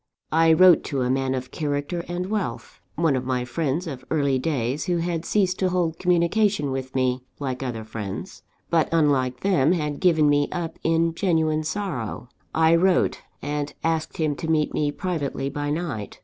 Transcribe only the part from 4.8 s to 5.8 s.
who had ceased to